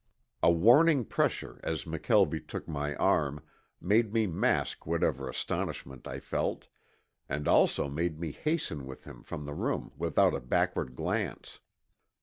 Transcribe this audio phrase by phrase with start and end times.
[0.41, 3.39] A warning pressure as McKelvie took my arm
[3.79, 6.67] made me mask whatever astonishment I felt,
[7.29, 11.59] and also made me hasten with him from the room without a backward glance.